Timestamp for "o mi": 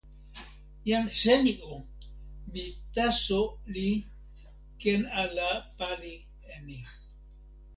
1.71-2.65